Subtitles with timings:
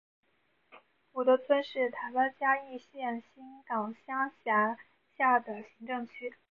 [1.11, 4.75] 福德村是台湾嘉义县新港乡辖
[5.15, 6.33] 下的行政区。